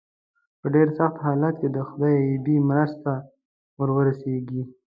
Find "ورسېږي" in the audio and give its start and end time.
3.95-4.61